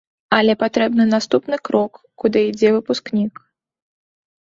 Але 0.37 0.53
патрэбны 0.63 1.03
наступны 1.11 1.55
крок, 1.71 1.93
куды 2.25 2.37
ідзе 2.49 2.69
выпускнік. 2.81 3.33